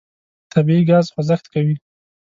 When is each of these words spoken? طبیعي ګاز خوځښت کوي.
طبیعي 0.53 0.81
ګاز 0.89 1.05
خوځښت 1.13 1.45
کوي. 1.53 1.75